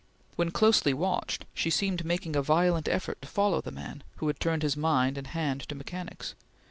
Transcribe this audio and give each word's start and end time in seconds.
When 0.35 0.49
closely 0.49 0.95
watched, 0.95 1.45
she 1.53 1.69
seemed 1.69 2.03
making 2.03 2.35
a 2.35 2.41
violent 2.41 2.87
effort 2.87 3.21
to 3.21 3.27
follow 3.27 3.61
the 3.61 3.69
man, 3.69 4.01
who 4.15 4.25
had 4.25 4.39
turned 4.39 4.63
his 4.63 4.75
mind 4.75 5.15
and 5.15 5.27
hand 5.27 5.61
to 5.69 5.75
mechanics. 5.75 6.33